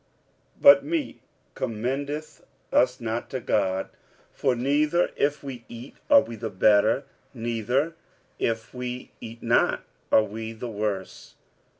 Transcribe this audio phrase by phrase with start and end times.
[0.59, 1.21] 46:008:008 But meat
[1.53, 3.89] commendeth us not to God:
[4.31, 7.03] for neither, if we eat, are we the better;
[7.35, 7.93] neither,
[8.39, 11.35] if we eat not, are we the worse.